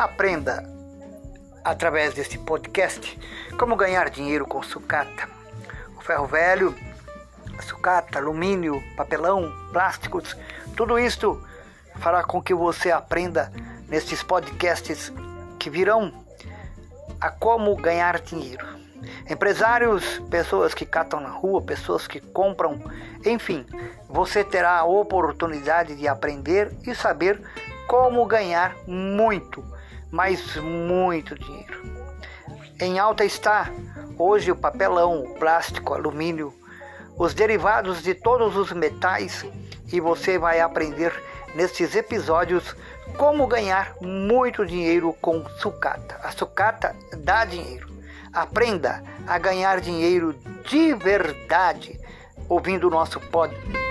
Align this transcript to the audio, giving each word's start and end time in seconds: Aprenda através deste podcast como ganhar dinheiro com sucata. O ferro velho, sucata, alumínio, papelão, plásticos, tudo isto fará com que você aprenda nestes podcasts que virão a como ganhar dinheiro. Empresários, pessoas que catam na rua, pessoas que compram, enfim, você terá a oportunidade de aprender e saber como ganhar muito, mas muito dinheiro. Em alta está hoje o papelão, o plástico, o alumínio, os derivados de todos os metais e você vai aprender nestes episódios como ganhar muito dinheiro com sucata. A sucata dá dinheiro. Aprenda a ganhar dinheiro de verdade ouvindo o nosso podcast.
Aprenda 0.00 0.64
através 1.62 2.14
deste 2.14 2.38
podcast 2.38 3.18
como 3.58 3.76
ganhar 3.76 4.08
dinheiro 4.08 4.46
com 4.46 4.62
sucata. 4.62 5.28
O 5.94 6.00
ferro 6.00 6.26
velho, 6.26 6.74
sucata, 7.60 8.18
alumínio, 8.18 8.82
papelão, 8.96 9.52
plásticos, 9.70 10.34
tudo 10.74 10.98
isto 10.98 11.46
fará 11.96 12.24
com 12.24 12.40
que 12.40 12.54
você 12.54 12.90
aprenda 12.90 13.52
nestes 13.88 14.22
podcasts 14.22 15.12
que 15.58 15.68
virão 15.68 16.24
a 17.20 17.28
como 17.28 17.76
ganhar 17.76 18.22
dinheiro. 18.22 18.66
Empresários, 19.28 20.18
pessoas 20.30 20.72
que 20.72 20.86
catam 20.86 21.20
na 21.20 21.28
rua, 21.28 21.60
pessoas 21.60 22.06
que 22.06 22.20
compram, 22.20 22.82
enfim, 23.22 23.66
você 24.08 24.42
terá 24.42 24.78
a 24.78 24.84
oportunidade 24.84 25.94
de 25.94 26.08
aprender 26.08 26.74
e 26.86 26.94
saber 26.94 27.38
como 27.86 28.24
ganhar 28.24 28.74
muito, 28.86 29.62
mas 30.10 30.56
muito 30.56 31.38
dinheiro. 31.38 31.80
Em 32.80 32.98
alta 32.98 33.24
está 33.24 33.70
hoje 34.18 34.50
o 34.50 34.56
papelão, 34.56 35.22
o 35.22 35.34
plástico, 35.34 35.92
o 35.92 35.94
alumínio, 35.94 36.52
os 37.16 37.34
derivados 37.34 38.02
de 38.02 38.14
todos 38.14 38.56
os 38.56 38.72
metais 38.72 39.44
e 39.92 40.00
você 40.00 40.38
vai 40.38 40.60
aprender 40.60 41.12
nestes 41.54 41.94
episódios 41.94 42.74
como 43.16 43.46
ganhar 43.46 43.94
muito 44.00 44.64
dinheiro 44.64 45.14
com 45.20 45.44
sucata. 45.58 46.18
A 46.22 46.30
sucata 46.30 46.94
dá 47.18 47.44
dinheiro. 47.44 47.90
Aprenda 48.32 49.02
a 49.26 49.38
ganhar 49.38 49.80
dinheiro 49.80 50.34
de 50.64 50.94
verdade 50.94 51.98
ouvindo 52.48 52.86
o 52.86 52.90
nosso 52.90 53.20
podcast. 53.20 53.89